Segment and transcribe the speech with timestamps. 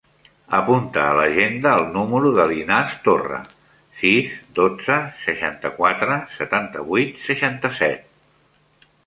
[0.59, 3.41] Apunta a l'agenda el número de l'Inas Torra:
[4.01, 8.11] sis, dotze, seixanta-quatre, setanta-vuit, seixanta-set.